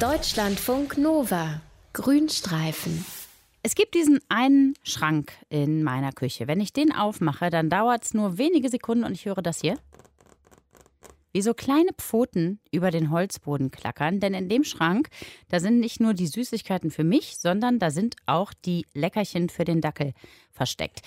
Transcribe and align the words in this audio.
Deutschlandfunk 0.00 0.96
Nova. 0.96 1.60
Grünstreifen. 1.92 3.04
Es 3.62 3.74
gibt 3.74 3.94
diesen 3.94 4.18
einen 4.30 4.72
Schrank 4.82 5.32
in 5.50 5.82
meiner 5.82 6.12
Küche. 6.12 6.48
Wenn 6.48 6.62
ich 6.62 6.72
den 6.72 6.94
aufmache, 6.94 7.50
dann 7.50 7.68
dauert 7.68 8.06
es 8.06 8.14
nur 8.14 8.38
wenige 8.38 8.70
Sekunden 8.70 9.04
und 9.04 9.12
ich 9.12 9.26
höre 9.26 9.42
das 9.42 9.60
hier. 9.60 9.76
Wie 11.34 11.42
so 11.42 11.52
kleine 11.52 11.92
Pfoten 11.98 12.60
über 12.72 12.90
den 12.90 13.10
Holzboden 13.10 13.70
klackern, 13.70 14.20
denn 14.20 14.32
in 14.32 14.48
dem 14.48 14.64
Schrank, 14.64 15.10
da 15.50 15.60
sind 15.60 15.80
nicht 15.80 16.00
nur 16.00 16.14
die 16.14 16.28
Süßigkeiten 16.28 16.90
für 16.90 17.04
mich, 17.04 17.36
sondern 17.36 17.78
da 17.78 17.90
sind 17.90 18.16
auch 18.24 18.54
die 18.54 18.86
Leckerchen 18.94 19.50
für 19.50 19.66
den 19.66 19.82
Dackel 19.82 20.14
versteckt. 20.50 21.02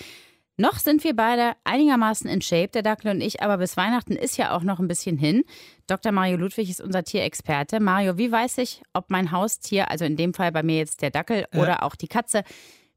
Noch 0.56 0.78
sind 0.78 1.04
wir 1.04 1.16
beide 1.16 1.54
einigermaßen 1.64 2.30
in 2.30 2.42
Shape, 2.42 2.68
der 2.68 2.84
Dackel 2.84 3.12
und 3.12 3.22
ich, 3.22 3.42
aber 3.42 3.58
bis 3.58 3.76
Weihnachten 3.76 4.14
ist 4.14 4.38
ja 4.38 4.56
auch 4.56 4.62
noch 4.62 4.80
ein 4.80 4.88
bisschen 4.88 5.18
hin. 5.18 5.44
Dr. 5.88 6.12
Mario 6.12 6.38
Ludwig 6.38 6.70
ist 6.70 6.80
unser 6.80 7.04
Tierexperte. 7.04 7.80
Mario, 7.80 8.20
wie 8.20 8.32
weiß 8.32 8.60
ich, 8.60 8.84
ob 8.94 9.10
mein 9.10 9.32
Haustier, 9.32 9.90
also 9.90 10.06
in 10.06 10.16
dem 10.16 10.34
Fall 10.36 10.52
bei 10.52 10.62
mir 10.62 10.78
jetzt 10.78 11.02
der 11.02 11.10
Dackel 11.10 11.48
ja. 11.52 11.60
oder 11.60 11.84
auch 11.84 11.96
die 11.96 12.08
Katze, 12.08 12.44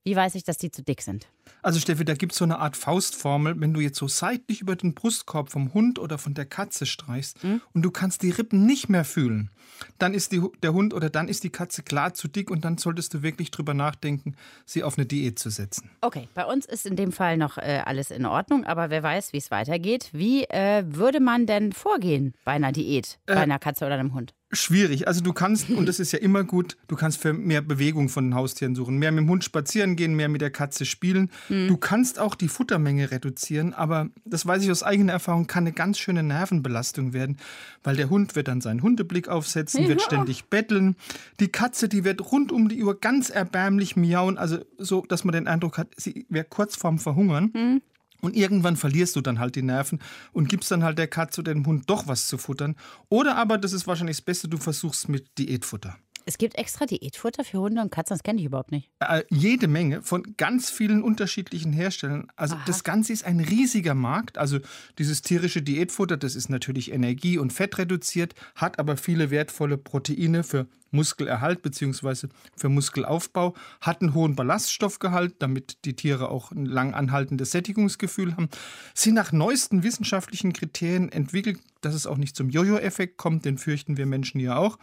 wie 0.07 0.15
weiß 0.15 0.37
ich, 0.37 0.45
dass 0.45 0.57
die 0.57 0.71
zu 0.71 0.85
dick 0.85 1.03
sind? 1.03 1.27
Also 1.63 1.81
Steffi, 1.81 2.05
da 2.05 2.15
gibt 2.15 2.31
es 2.31 2.39
so 2.39 2.45
eine 2.45 2.61
Art 2.61 2.77
Faustformel, 2.77 3.61
wenn 3.61 3.75
du 3.75 3.81
jetzt 3.81 3.99
so 3.99 4.07
seitlich 4.07 4.61
über 4.61 4.77
den 4.77 4.95
Brustkorb 4.95 5.51
vom 5.51 5.75
Hund 5.75 5.99
oder 5.99 6.17
von 6.17 6.33
der 6.33 6.45
Katze 6.45 6.87
streichst 6.87 7.43
mhm. 7.43 7.61
und 7.75 7.83
du 7.83 7.91
kannst 7.91 8.23
die 8.23 8.31
Rippen 8.31 8.67
nicht 8.67 8.89
mehr 8.89 9.05
fühlen, 9.05 9.51
dann 9.99 10.15
ist 10.15 10.31
die, 10.31 10.41
der 10.63 10.73
Hund 10.73 10.95
oder 10.95 11.11
dann 11.11 11.27
ist 11.27 11.43
die 11.43 11.51
Katze 11.51 11.83
klar 11.83 12.15
zu 12.15 12.29
dick 12.29 12.53
und 12.53 12.65
dann 12.65 12.79
solltest 12.79 13.15
du 13.15 13.23
wirklich 13.23 13.51
drüber 13.51 13.75
nachdenken, 13.75 14.37
sie 14.65 14.85
auf 14.85 14.97
eine 14.97 15.07
Diät 15.07 15.41
zu 15.41 15.51
setzen. 15.51 15.91
Okay, 16.03 16.29
bei 16.35 16.45
uns 16.45 16.67
ist 16.67 16.87
in 16.87 16.95
dem 16.95 17.11
Fall 17.11 17.37
noch 17.37 17.59
äh, 17.59 17.83
alles 17.85 18.13
in 18.13 18.27
Ordnung, 18.27 18.65
aber 18.65 18.91
wer 18.91 19.03
weiß, 19.03 19.33
wie 19.33 19.39
es 19.39 19.51
weitergeht. 19.51 20.11
Wie 20.13 20.45
äh, 20.45 20.85
würde 20.87 21.19
man 21.19 21.47
denn 21.47 21.73
vorgehen 21.73 22.35
bei 22.45 22.53
einer 22.53 22.71
Diät, 22.71 23.19
äh, 23.27 23.35
bei 23.35 23.41
einer 23.41 23.59
Katze 23.59 23.85
oder 23.85 23.95
einem 23.95 24.15
Hund? 24.15 24.36
Schwierig. 24.53 25.09
Also 25.09 25.23
du 25.23 25.33
kannst, 25.33 25.71
und 25.71 25.87
das 25.87 25.99
ist 25.99 26.13
ja 26.13 26.21
immer 26.21 26.45
gut, 26.45 26.77
du 26.87 26.95
kannst 26.95 27.21
für 27.21 27.33
mehr 27.33 27.63
Bewegung 27.63 28.09
von 28.09 28.27
den 28.27 28.35
Haustieren 28.37 28.77
suchen. 28.77 28.97
Mehr 28.97 29.11
mit 29.11 29.25
dem 29.25 29.29
Hund 29.29 29.43
spazieren 29.43 29.97
gehen, 29.97 30.15
mehr 30.15 30.29
mit 30.29 30.41
der 30.41 30.51
Katze 30.51 30.85
spielen. 30.85 31.33
Mhm. 31.49 31.67
Du 31.67 31.77
kannst 31.77 32.21
auch 32.21 32.37
die 32.37 32.47
Futtermenge 32.47 33.11
reduzieren, 33.11 33.75
aber 33.75 34.09
das 34.25 34.47
weiß 34.47 34.63
ich 34.63 34.71
aus 34.71 34.85
eigener 34.85 35.15
Erfahrung, 35.15 35.49
kann 35.49 35.65
eine 35.65 35.73
ganz 35.73 35.99
schöne 35.99 36.23
Nervenbelastung 36.23 37.13
werden, 37.13 37.39
weil 37.83 37.97
der 37.97 38.09
Hund 38.09 38.37
wird 38.37 38.47
dann 38.47 38.61
seinen 38.61 38.83
Hundeblick 38.83 39.29
aufsetzen, 39.29 39.83
ja. 39.83 39.89
wird 39.89 40.03
ständig 40.03 40.45
betteln. 40.45 40.95
Die 41.41 41.49
Katze, 41.49 41.89
die 41.89 42.05
wird 42.05 42.31
rund 42.31 42.53
um 42.53 42.69
die 42.69 42.85
Uhr 42.85 43.01
ganz 43.01 43.31
erbärmlich 43.31 43.97
miauen, 43.97 44.39
also 44.39 44.59
so, 44.79 45.03
dass 45.03 45.25
man 45.25 45.33
den 45.33 45.49
Eindruck 45.49 45.77
hat, 45.77 45.89
sie 45.97 46.25
wäre 46.29 46.47
kurz 46.49 46.77
vorm 46.77 47.01
Verhungern. 47.01 47.51
Mhm. 47.53 47.83
Und 48.27 48.35
irgendwann 48.35 48.77
verlierst 48.77 49.15
du 49.15 49.21
dann 49.21 49.39
halt 49.39 49.55
die 49.55 49.63
Nerven 49.63 50.01
und 50.33 50.49
gibst 50.49 50.69
dann 50.73 50.83
halt 50.83 50.99
der 50.99 51.07
Katze 51.07 51.43
oder 51.43 51.55
dem 51.55 51.65
Hund 51.65 51.89
doch 51.89 52.09
was 52.09 52.27
zu 52.27 52.39
futtern. 52.39 52.75
Oder 53.09 53.37
aber, 53.37 53.57
das 53.57 53.73
ist 53.73 53.87
wahrscheinlich 53.87 54.17
das 54.17 54.25
Beste, 54.25 54.49
du 54.49 54.59
versuchst 54.59 55.09
mit 55.09 55.39
Diätfutter. 55.39 55.97
Es 56.29 56.39
gibt 56.39 56.59
extra 56.59 56.87
Diätfutter 56.87 57.45
für 57.45 57.61
Hunde 57.61 57.81
und 57.81 57.91
Katzen, 57.91 58.15
das 58.15 58.25
kenne 58.25 58.41
ich 58.41 58.47
überhaupt 58.47 58.73
nicht. 58.73 58.91
Äh, 58.99 59.23
jede 59.31 59.69
Menge 59.69 60.03
von 60.03 60.35
ganz 60.37 60.71
vielen 60.71 61.05
unterschiedlichen 61.05 61.73
Herstellern. 61.73 62.27
Also 62.35 62.57
Aha. 62.57 62.65
das 62.67 62.83
Ganze 62.83 63.13
ist 63.13 63.25
ein 63.25 63.39
riesiger 63.39 63.95
Markt. 63.95 64.37
Also 64.37 64.59
dieses 64.99 65.23
tierische 65.23 65.63
Diätfutter, 65.63 66.17
das 66.17 66.35
ist 66.35 66.49
natürlich 66.49 66.91
Energie- 66.93 67.39
und 67.39 67.53
Fett 67.53 67.79
reduziert, 67.79 68.35
hat 68.57 68.81
aber 68.81 68.97
viele 68.97 69.31
wertvolle 69.31 69.79
Proteine 69.79 70.43
für 70.43 70.67
Muskelerhalt 70.91 71.63
bzw. 71.63 72.27
für 72.57 72.69
Muskelaufbau, 72.69 73.55
hat 73.81 74.03
einen 74.03 74.15
hohen 74.15 74.35
Ballaststoffgehalt, 74.35 75.37
damit 75.39 75.85
die 75.85 75.95
Tiere 75.95 76.29
auch 76.29 76.51
ein 76.51 76.67
lang 76.67 76.93
anhaltendes 76.93 77.53
Sättigungsgefühl 77.53 78.37
haben, 78.37 78.49
sind 78.95 79.15
nach 79.15 79.31
neuesten 79.31 79.85
wissenschaftlichen 79.85 80.53
Kriterien 80.53 81.13
entwickelt, 81.13 81.61
dass 81.83 81.95
es 81.95 82.09
auch 82.09 82.17
nicht 82.17 82.35
zum 82.35 82.51
Jojo-Effekt 82.51 83.17
kommt, 83.17 83.45
den 83.45 83.59
fürchten 83.59 83.97
wir 83.97 84.07
Menschen 84.07 84.41
ja 84.41 84.57
auch. 84.57 84.79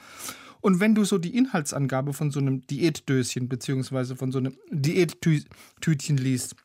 Und 0.64 0.80
wenn 0.80 0.96
du 0.96 1.04
so 1.04 1.18
die 1.18 1.36
Inhaltsangabe 1.36 2.14
von 2.14 2.32
so 2.32 2.40
einem 2.40 2.66
Diätdöschen 2.68 3.50
bzw. 3.50 4.16
von 4.16 4.32
so 4.32 4.38
einem 4.38 4.56
Diättütchen 4.72 6.16
liest, 6.16 6.56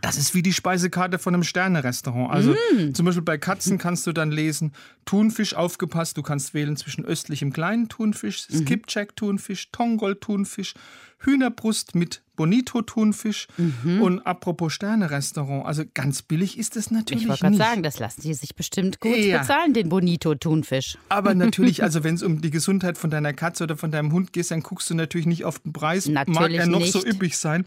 das 0.00 0.16
ist 0.16 0.32
wie 0.34 0.42
die 0.42 0.52
Speisekarte 0.52 1.18
von 1.18 1.34
einem 1.34 1.42
Sternerestaurant. 1.42 2.30
Also 2.32 2.52
mm. 2.52 2.94
zum 2.94 3.04
Beispiel 3.04 3.24
bei 3.24 3.38
Katzen 3.38 3.78
kannst 3.78 4.06
du 4.06 4.12
dann 4.12 4.30
lesen, 4.30 4.72
Thunfisch 5.06 5.54
aufgepasst, 5.54 6.16
du 6.16 6.22
kannst 6.22 6.54
wählen 6.54 6.76
zwischen 6.76 7.04
östlichem 7.04 7.52
kleinen 7.52 7.88
Thunfisch, 7.88 8.48
mhm. 8.48 8.58
Skipjack-Thunfisch, 8.58 9.72
Tongol-Thunfisch, 9.72 10.74
Hühnerbrust 11.24 11.94
mit 11.94 12.22
Bonito-Thunfisch. 12.36 13.46
Mhm. 13.56 14.02
Und 14.02 14.20
apropos 14.20 14.72
Sterne-Restaurant, 14.72 15.66
also 15.66 15.84
ganz 15.94 16.22
billig 16.22 16.58
ist 16.58 16.76
es 16.76 16.90
natürlich 16.90 17.22
ich 17.22 17.28
nicht. 17.28 17.36
Ich 17.36 17.42
wollte 17.42 17.56
gerade 17.56 17.70
sagen, 17.70 17.82
das 17.82 17.98
lassen 17.98 18.22
die 18.22 18.34
sich 18.34 18.54
bestimmt 18.54 19.00
gut 19.00 19.16
ja. 19.16 19.38
bezahlen, 19.38 19.74
den 19.74 19.88
Bonito-Thunfisch. 19.88 20.98
Aber 21.08 21.34
natürlich, 21.34 21.82
also 21.84 22.04
wenn 22.04 22.14
es 22.14 22.22
um 22.22 22.40
die 22.40 22.50
Gesundheit 22.50 22.98
von 22.98 23.10
deiner 23.10 23.32
Katze 23.32 23.64
oder 23.64 23.76
von 23.76 23.90
deinem 23.90 24.12
Hund 24.12 24.32
geht, 24.32 24.50
dann 24.50 24.62
guckst 24.62 24.90
du 24.90 24.94
natürlich 24.94 25.26
nicht 25.26 25.44
auf 25.44 25.58
den 25.60 25.72
Preis. 25.72 26.06
Natürlich 26.06 26.40
Mag 26.40 26.50
er 26.52 26.66
noch 26.66 26.80
nicht. 26.80 26.92
so 26.92 27.04
üppig 27.04 27.36
sein. 27.36 27.64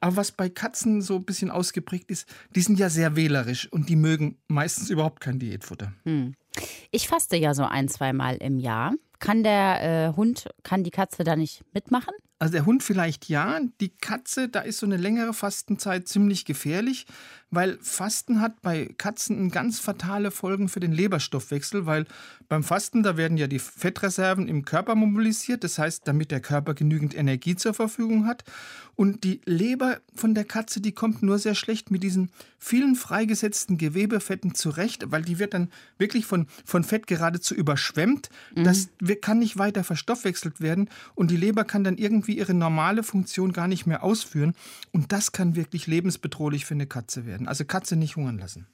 Aber 0.00 0.16
was 0.16 0.32
bei 0.32 0.48
Katzen 0.48 1.00
so 1.00 1.16
ein 1.16 1.24
bisschen 1.24 1.50
ausgeprägt 1.50 2.10
ist, 2.10 2.28
die 2.56 2.60
sind 2.60 2.78
ja 2.78 2.90
sehr 2.90 3.14
wählerisch 3.14 3.70
und 3.70 3.88
die 3.88 3.96
mögen 3.96 4.36
meistens 4.48 4.90
überhaupt 4.90 5.20
kein 5.20 5.38
Diätfutter. 5.38 5.92
Hm. 6.04 6.34
Ich 6.90 7.08
faste 7.08 7.36
ja 7.36 7.54
so 7.54 7.64
ein, 7.64 7.88
zwei 7.88 8.12
Mal 8.12 8.36
im 8.36 8.58
Jahr. 8.58 8.94
Kann 9.22 9.44
der 9.44 10.08
äh, 10.10 10.16
Hund, 10.16 10.48
kann 10.64 10.82
die 10.82 10.90
Katze 10.90 11.22
da 11.22 11.36
nicht 11.36 11.62
mitmachen? 11.72 12.12
Also 12.40 12.54
der 12.54 12.66
Hund 12.66 12.82
vielleicht 12.82 13.28
ja, 13.28 13.60
die 13.80 13.90
Katze, 13.90 14.48
da 14.48 14.62
ist 14.62 14.78
so 14.78 14.86
eine 14.86 14.96
längere 14.96 15.32
Fastenzeit 15.32 16.08
ziemlich 16.08 16.44
gefährlich, 16.44 17.06
weil 17.52 17.78
Fasten 17.82 18.40
hat 18.40 18.62
bei 18.62 18.92
Katzen 18.98 19.50
ganz 19.52 19.78
fatale 19.78 20.32
Folgen 20.32 20.68
für 20.68 20.80
den 20.80 20.90
Leberstoffwechsel, 20.90 21.86
weil 21.86 22.06
beim 22.48 22.64
Fasten, 22.64 23.04
da 23.04 23.16
werden 23.16 23.36
ja 23.36 23.46
die 23.46 23.60
Fettreserven 23.60 24.48
im 24.48 24.64
Körper 24.64 24.96
mobilisiert, 24.96 25.62
das 25.62 25.78
heißt, 25.78 26.08
damit 26.08 26.32
der 26.32 26.40
Körper 26.40 26.74
genügend 26.74 27.14
Energie 27.14 27.54
zur 27.54 27.74
Verfügung 27.74 28.26
hat. 28.26 28.42
Und 28.96 29.22
die 29.22 29.40
Leber 29.44 30.00
von 30.14 30.34
der 30.34 30.44
Katze, 30.44 30.80
die 30.80 30.92
kommt 30.92 31.22
nur 31.22 31.38
sehr 31.38 31.54
schlecht 31.54 31.90
mit 31.90 32.02
diesen 32.02 32.30
vielen 32.58 32.96
freigesetzten 32.96 33.78
Gewebefetten 33.78 34.54
zurecht, 34.54 35.04
weil 35.12 35.22
die 35.22 35.38
wird 35.38 35.54
dann 35.54 35.70
wirklich 35.98 36.26
von, 36.26 36.46
von 36.64 36.84
Fett 36.84 37.06
geradezu 37.06 37.54
überschwemmt. 37.54 38.30
Mhm. 38.56 38.64
Das 38.64 38.88
kann 39.16 39.38
nicht 39.38 39.58
weiter 39.58 39.84
verstoffwechselt 39.84 40.60
werden 40.60 40.88
und 41.14 41.30
die 41.30 41.36
Leber 41.36 41.64
kann 41.64 41.84
dann 41.84 41.96
irgendwie 41.96 42.38
ihre 42.38 42.54
normale 42.54 43.02
Funktion 43.02 43.52
gar 43.52 43.68
nicht 43.68 43.86
mehr 43.86 44.02
ausführen. 44.02 44.54
Und 44.92 45.12
das 45.12 45.32
kann 45.32 45.56
wirklich 45.56 45.86
lebensbedrohlich 45.86 46.64
für 46.64 46.74
eine 46.74 46.86
Katze 46.86 47.26
werden. 47.26 47.48
Also 47.48 47.64
Katze 47.64 47.96
nicht 47.96 48.16
hungern 48.16 48.38
lassen. 48.38 48.66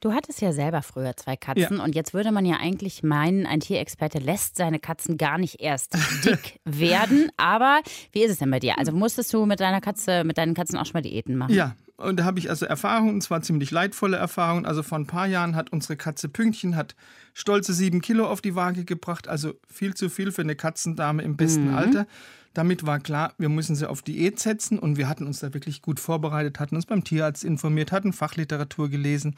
Du 0.00 0.12
hattest 0.12 0.40
ja 0.40 0.52
selber 0.52 0.82
früher 0.82 1.16
zwei 1.16 1.36
Katzen 1.36 1.78
ja. 1.78 1.84
und 1.84 1.94
jetzt 1.94 2.12
würde 2.12 2.32
man 2.32 2.44
ja 2.44 2.56
eigentlich 2.56 3.02
meinen, 3.02 3.46
ein 3.46 3.60
Tierexperte 3.60 4.18
lässt 4.18 4.56
seine 4.56 4.78
Katzen 4.78 5.16
gar 5.16 5.38
nicht 5.38 5.60
erst 5.60 5.96
dick 6.24 6.60
werden. 6.64 7.30
Aber 7.36 7.80
wie 8.12 8.22
ist 8.22 8.32
es 8.32 8.38
denn 8.38 8.50
bei 8.50 8.60
dir? 8.60 8.78
Also 8.78 8.92
musstest 8.92 9.32
du 9.32 9.46
mit 9.46 9.60
deiner 9.60 9.80
Katze, 9.80 10.24
mit 10.24 10.36
deinen 10.36 10.54
Katzen 10.54 10.78
auch 10.78 10.84
schon 10.84 10.94
mal 10.94 11.02
Diäten 11.02 11.36
machen? 11.36 11.54
Ja, 11.54 11.74
und 11.96 12.18
da 12.18 12.24
habe 12.24 12.38
ich 12.38 12.50
also 12.50 12.66
Erfahrungen, 12.66 13.14
und 13.14 13.20
zwar 13.22 13.42
ziemlich 13.42 13.70
leidvolle 13.70 14.16
Erfahrungen. 14.16 14.66
Also 14.66 14.82
vor 14.82 14.98
ein 14.98 15.06
paar 15.06 15.26
Jahren 15.26 15.54
hat 15.54 15.72
unsere 15.72 15.96
Katze 15.96 16.28
Pünktchen 16.28 16.76
hat 16.76 16.96
stolze 17.34 17.72
sieben 17.72 18.00
Kilo 18.00 18.26
auf 18.26 18.40
die 18.40 18.54
Waage 18.54 18.84
gebracht, 18.84 19.28
also 19.28 19.54
viel 19.68 19.94
zu 19.94 20.08
viel 20.08 20.32
für 20.32 20.42
eine 20.42 20.56
Katzendame 20.56 21.22
im 21.22 21.36
besten 21.36 21.68
mhm. 21.68 21.76
Alter. 21.76 22.06
Damit 22.52 22.86
war 22.86 23.00
klar, 23.00 23.34
wir 23.38 23.48
müssen 23.48 23.74
sie 23.74 23.88
auf 23.88 24.02
Diät 24.02 24.38
setzen 24.38 24.78
und 24.78 24.96
wir 24.96 25.08
hatten 25.08 25.26
uns 25.26 25.40
da 25.40 25.52
wirklich 25.54 25.82
gut 25.82 25.98
vorbereitet, 25.98 26.60
hatten 26.60 26.76
uns 26.76 26.86
beim 26.86 27.02
Tierarzt 27.02 27.42
informiert, 27.42 27.90
hatten 27.90 28.12
Fachliteratur 28.12 28.88
gelesen 28.88 29.34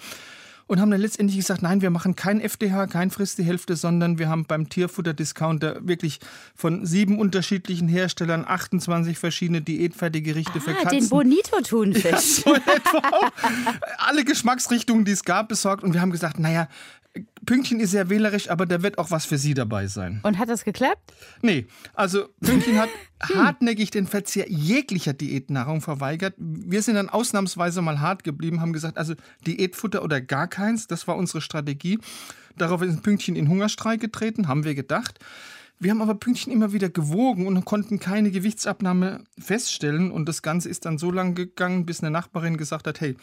und 0.67 0.81
haben 0.81 0.91
dann 0.91 1.01
letztendlich 1.01 1.39
gesagt, 1.39 1.63
nein, 1.63 1.81
wir 1.81 1.91
machen 1.91 2.17
kein 2.17 2.41
FDH, 2.41 2.87
kein 2.87 3.11
Frisst 3.11 3.39
die 3.39 3.45
Hälfte, 3.45 3.77
sondern 3.77 4.19
wir 4.19 4.29
haben 4.29 4.47
beim 4.47 4.69
Tierfutter-Discounter 4.69 5.87
wirklich 5.87 6.19
von 6.55 6.85
sieben 6.85 7.19
unterschiedlichen 7.19 7.89
Herstellern 7.89 8.45
28 8.47 9.19
verschiedene 9.19 9.61
Diätfertiggerichte 9.61 10.59
ah, 10.59 10.61
für 10.61 10.75
Katzen. 10.75 10.99
den 10.99 11.09
Bonito-Thunfisch. 11.09 12.07
Ja, 12.07 12.21
so 12.21 12.57
Alle 13.99 14.25
Geschmacksrichtungen, 14.25 15.05
die 15.05 15.13
es 15.13 15.25
gab, 15.25 15.49
besorgt 15.49 15.85
und 15.85 15.95
wir 15.95 16.01
haben 16.01 16.11
gesagt, 16.11 16.39
naja, 16.39 16.69
Pünktchen 17.47 17.81
ist 17.81 17.93
sehr 17.93 18.11
wählerisch, 18.11 18.51
aber 18.51 18.67
da 18.67 18.83
wird 18.83 18.99
auch 18.99 19.11
was 19.11 19.25
für 19.25 19.39
Sie 19.39 19.55
dabei 19.55 19.87
sein. 19.87 20.21
Und 20.25 20.39
hat 20.39 20.49
das 20.49 20.65
geklappt? 20.65 21.15
Nee, 21.43 21.67
also 21.95 22.29
Pünktchen 22.41 22.79
hat 22.79 22.91
hartnäckig 23.23 23.91
den 23.91 24.07
Verzehr 24.07 24.51
jeglicher 24.51 25.13
Diätnahrung 25.13 25.81
verweigert. 25.81 26.35
Wir 26.39 26.83
sind 26.83 26.97
dann 26.97 27.09
ausnahmsweise 27.09 27.81
mal 27.83 28.01
hart 28.01 28.25
geblieben, 28.25 28.61
haben 28.61 28.73
gesagt, 28.73 28.99
also 28.99 29.15
Diätfutter 29.47 30.03
oder 30.03 30.21
gar 30.21 30.49
keins, 30.49 30.87
das 30.87 31.09
war 31.09 31.17
unsere 31.17 31.41
Strategie. 31.41 31.99
Darauf 32.59 32.83
ist 32.83 33.03
Pünktchen 33.03 33.37
in 33.37 33.49
Hungerstreik 33.49 34.01
getreten, 34.01 34.49
haben 34.49 34.65
wir 34.65 34.75
gedacht. 34.75 35.19
Wir 35.79 35.91
haben 35.91 36.01
aber 36.01 36.15
Pünktchen 36.15 36.53
immer 36.53 36.73
wieder 36.73 36.89
gewogen 36.89 37.47
und 37.47 37.63
konnten 37.67 38.01
keine 38.01 38.31
Gewichtsabnahme 38.31 39.25
feststellen. 39.39 40.11
Und 40.11 40.27
das 40.27 40.41
Ganze 40.41 40.71
ist 40.71 40.87
dann 40.87 40.97
so 40.97 41.11
lange 41.11 41.35
gegangen, 41.35 41.85
bis 41.85 42.01
eine 42.01 42.11
Nachbarin 42.11 42.57
gesagt 42.57 42.87
hat, 42.87 43.03
hey, 43.03 43.15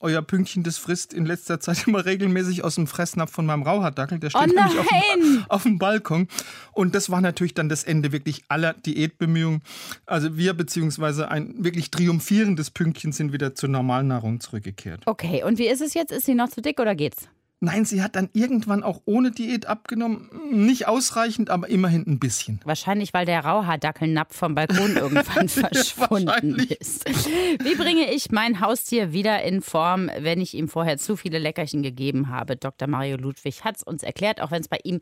euer 0.00 0.22
Pünktchen, 0.22 0.62
das 0.62 0.78
frisst 0.78 1.12
in 1.12 1.26
letzter 1.26 1.60
Zeit 1.60 1.86
immer 1.86 2.06
regelmäßig 2.06 2.64
aus 2.64 2.76
dem 2.76 2.86
Fressnapf 2.86 3.30
von 3.30 3.44
meinem 3.44 3.62
Rauhardackel. 3.62 4.18
Der 4.20 4.30
steht 4.30 4.40
oh 4.40 4.46
nämlich 4.46 4.78
auf 4.78 4.86
dem, 4.86 5.44
auf 5.50 5.62
dem, 5.64 5.78
Balkon. 5.78 6.28
Und 6.72 6.94
das 6.94 7.10
war 7.10 7.20
natürlich 7.20 7.52
dann 7.52 7.68
das 7.68 7.84
Ende 7.84 8.10
wirklich 8.10 8.42
aller 8.48 8.72
Diätbemühungen. 8.72 9.60
Also 10.06 10.38
wir 10.38 10.54
beziehungsweise 10.54 11.30
ein 11.30 11.62
wirklich 11.62 11.90
triumphierendes 11.90 12.70
Pünktchen 12.70 13.12
sind 13.12 13.34
wieder 13.34 13.54
zur 13.54 13.68
Normalnahrung 13.68 14.40
zurückgekehrt. 14.40 15.02
Okay, 15.04 15.42
und 15.44 15.58
wie 15.58 15.68
ist 15.68 15.82
es 15.82 15.92
jetzt? 15.92 16.12
Ist 16.12 16.24
sie 16.24 16.34
noch 16.34 16.48
zu 16.48 16.62
dick 16.62 16.80
oder 16.80 16.94
geht's? 16.94 17.28
Nein, 17.60 17.84
sie 17.84 18.02
hat 18.02 18.14
dann 18.14 18.28
irgendwann 18.34 18.84
auch 18.84 19.02
ohne 19.04 19.32
Diät 19.32 19.66
abgenommen. 19.66 20.30
Nicht 20.52 20.86
ausreichend, 20.86 21.50
aber 21.50 21.68
immerhin 21.68 22.04
ein 22.06 22.20
bisschen. 22.20 22.60
Wahrscheinlich, 22.64 23.12
weil 23.12 23.26
der 23.26 23.44
Rauhaardackelnapf 23.44 24.36
vom 24.36 24.54
Balkon 24.54 24.96
irgendwann 24.96 25.48
verschwunden 25.48 26.54
ist. 26.78 27.04
Wie 27.08 27.74
bringe 27.74 28.12
ich 28.12 28.30
mein 28.30 28.60
Haustier 28.60 29.12
wieder 29.12 29.42
in 29.42 29.60
Form, 29.60 30.08
wenn 30.20 30.40
ich 30.40 30.54
ihm 30.54 30.68
vorher 30.68 30.98
zu 30.98 31.16
viele 31.16 31.40
Leckerchen 31.40 31.82
gegeben 31.82 32.28
habe? 32.28 32.54
Dr. 32.56 32.86
Mario 32.86 33.16
Ludwig 33.16 33.64
hat 33.64 33.76
es 33.76 33.82
uns 33.82 34.04
erklärt, 34.04 34.40
auch 34.40 34.52
wenn 34.52 34.60
es 34.60 34.68
bei 34.68 34.78
ihm 34.84 35.00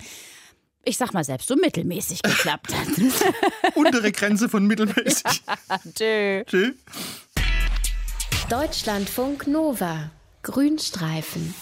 ich 0.89 0.97
sag 0.97 1.13
mal 1.13 1.25
selbst, 1.25 1.49
so 1.49 1.57
mittelmäßig 1.57 2.23
geklappt 2.23 2.73
hat. 2.73 2.87
Untere 3.75 4.13
Grenze 4.13 4.49
von 4.49 4.67
mittelmäßig. 4.67 5.25
Ja, 5.69 5.79
tschö. 5.95 6.45
Tschö. 6.47 6.73
Deutschlandfunk 8.49 9.49
Nova. 9.49 10.11
Grünstreifen. 10.43 11.55